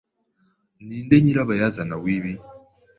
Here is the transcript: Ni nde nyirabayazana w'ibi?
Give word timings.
Ni 0.85 0.97
nde 1.05 1.15
nyirabayazana 1.21 1.95
w'ibi? 2.03 2.33